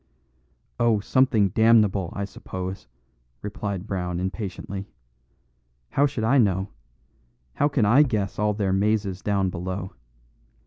"Oh, 0.79 0.99
something 0.99 1.49
damnable, 1.49 2.11
I 2.15 2.25
suppose," 2.25 2.87
replied 3.43 3.85
Brown 3.85 4.19
impatiently. 4.19 4.87
"How 5.91 6.07
should 6.07 6.23
I 6.23 6.39
know? 6.39 6.69
How 7.53 7.67
can 7.67 7.85
I 7.85 8.01
guess 8.01 8.39
all 8.39 8.55
their 8.55 8.73
mazes 8.73 9.21
down 9.21 9.51
below? 9.51 9.93